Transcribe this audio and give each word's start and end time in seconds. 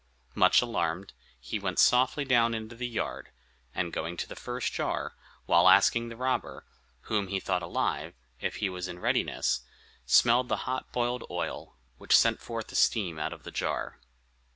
Much 0.33 0.63
alarmed, 0.63 1.13
he 1.39 1.59
went 1.59 1.77
softly 1.77 2.25
down 2.25 2.55
into 2.55 2.75
the 2.75 2.87
yard, 2.87 3.29
and 3.75 3.93
going 3.93 4.17
to 4.17 4.27
the 4.27 4.35
first 4.35 4.73
jar, 4.73 5.13
while 5.45 5.69
asking 5.69 6.09
the 6.09 6.15
robber, 6.15 6.65
whom 7.01 7.27
he 7.27 7.39
thought 7.39 7.61
alive, 7.61 8.15
if 8.39 8.55
he 8.55 8.67
was 8.67 8.87
in 8.87 8.97
readiness, 8.97 9.61
smelled 10.07 10.49
the 10.49 10.65
hot 10.65 10.91
boiled 10.91 11.23
oil, 11.29 11.77
which 11.99 12.17
sent 12.17 12.39
forth 12.41 12.71
a 12.71 12.75
steam 12.75 13.19
out 13.19 13.31
of 13.31 13.43
the 13.43 13.51
jar. 13.51 13.99